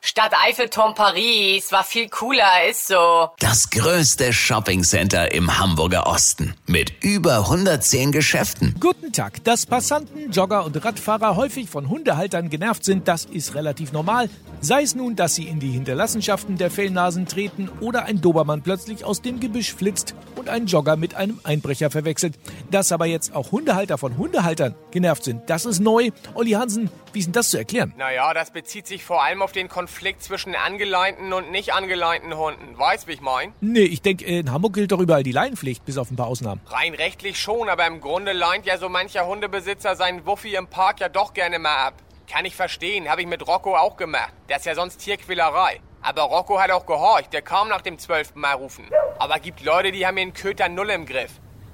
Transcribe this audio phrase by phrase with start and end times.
[0.00, 3.30] Stadt Eiffelturm Paris war viel cooler, ist so.
[3.40, 8.76] Das größte Shoppingcenter im Hamburger Osten mit über 110 Geschäften.
[8.78, 9.42] Guten Tag.
[9.42, 14.30] Dass Passanten, Jogger und Radfahrer häufig von Hundehaltern genervt sind, das ist relativ normal.
[14.60, 19.04] Sei es nun, dass sie in die Hinterlassenschaften der Fellnasen treten oder ein Dobermann plötzlich
[19.04, 22.38] aus dem Gebüsch flitzt und ein Jogger mit einem Einbrecher verwechselt.
[22.70, 26.10] Dass aber jetzt auch Hundehalter von Hundehaltern genervt sind, das ist neu.
[26.34, 27.94] Olli Hansen, wie ist denn das zu erklären?
[27.96, 32.78] Naja, das bezieht sich vor allem auf den Konflikt zwischen angeleinten und nicht angeleinten Hunden.
[32.78, 33.52] Weißt, wie ich mein?
[33.60, 36.60] Nee, ich denke, in Hamburg gilt doch überall die Leinenpflicht, bis auf ein paar Ausnahmen.
[36.66, 41.00] Rein rechtlich schon, aber im Grunde leint ja so mancher Hundebesitzer seinen Wuffi im Park
[41.00, 41.94] ja doch gerne mal ab.
[42.30, 44.32] Kann ich verstehen, habe ich mit Rocco auch gemacht.
[44.48, 45.80] Das ist ja sonst Tierquälerei.
[46.02, 48.88] Aber Rocco hat auch gehorcht, der kam nach dem zwölften Mal rufen.
[49.18, 51.32] Aber gibt Leute, die haben den Köter null im Griff.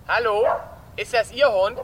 [0.08, 0.46] Hallo?
[0.96, 1.78] Ist das Ihr Hund?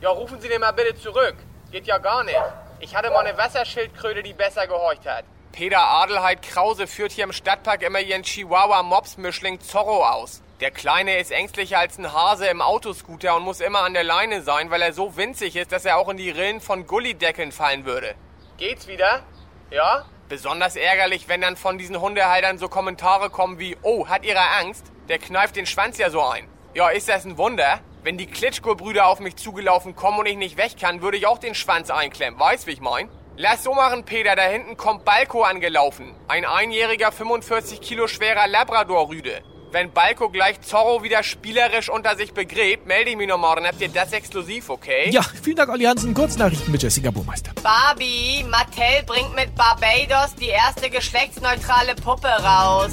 [0.00, 1.36] Ja, rufen Sie den mal bitte zurück.
[1.72, 2.36] Geht ja gar nicht.
[2.80, 5.24] Ich hatte mal eine Wasserschildkröte, die besser gehorcht hat.
[5.52, 10.42] Peter Adelheid Krause führt hier im Stadtpark immer ihren Chihuahua-Mops-Mischling Zorro aus.
[10.60, 14.42] Der Kleine ist ängstlicher als ein Hase im Autoscooter und muss immer an der Leine
[14.42, 17.84] sein, weil er so winzig ist, dass er auch in die Rillen von Gullideckeln fallen
[17.84, 18.14] würde.
[18.58, 19.24] Geht's wieder?
[19.70, 20.04] Ja?
[20.28, 24.84] Besonders ärgerlich, wenn dann von diesen Hundehaltern so Kommentare kommen wie, oh, hat ihre Angst?
[25.08, 26.46] Der kneift den Schwanz ja so ein.
[26.74, 27.80] Ja, ist das ein Wunder?
[28.04, 31.38] Wenn die Klitschko-Brüder auf mich zugelaufen kommen und ich nicht weg kann, würde ich auch
[31.38, 32.38] den Schwanz einklemmen.
[32.38, 33.08] Weißt, wie ich mein?
[33.42, 34.36] Lass so machen, Peter.
[34.36, 36.14] Da hinten kommt Balko angelaufen.
[36.28, 39.40] Ein einjähriger, 45 Kilo schwerer Labrador-Rüde.
[39.72, 43.80] Wenn Balko gleich Zorro wieder spielerisch unter sich begräbt, melde ich mich nochmal, dann habt
[43.80, 45.08] ihr das exklusiv, okay?
[45.08, 46.12] Ja, vielen Dank, Olli Hansen.
[46.12, 47.52] Kurznachrichten mit Jessica Burmeister.
[47.62, 52.92] Barbie, Mattel bringt mit Barbados die erste geschlechtsneutrale Puppe raus.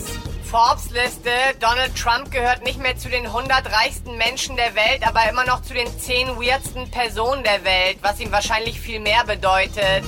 [0.50, 5.44] Forbes-Liste, Donald Trump gehört nicht mehr zu den 100 reichsten Menschen der Welt, aber immer
[5.44, 10.06] noch zu den 10 weirdsten Personen der Welt, was ihm wahrscheinlich viel mehr bedeutet.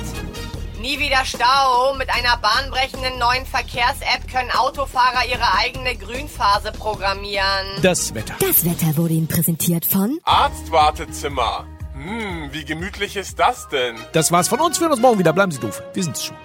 [0.80, 1.94] Nie wieder Stau.
[1.96, 7.82] Mit einer bahnbrechenden neuen Verkehrs-App können Autofahrer ihre eigene Grünphase programmieren.
[7.82, 8.36] Das Wetter.
[8.40, 11.66] Das Wetter wurde Ihnen präsentiert von Arztwartezimmer.
[11.94, 13.98] Hm, wie gemütlich ist das denn?
[14.14, 14.80] Das war's von uns.
[14.80, 15.34] Wir hören uns morgen wieder.
[15.34, 15.84] Bleiben Sie doof.
[15.94, 16.38] Wir sind's schon.